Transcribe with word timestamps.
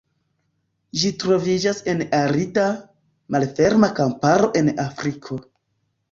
Ĝi 0.99 1.09
troviĝas 1.23 1.81
en 1.91 1.99
arida, 2.19 2.63
malferma 3.35 3.89
kamparo 3.99 4.49
en 4.63 4.71
Afriko. 4.85 5.39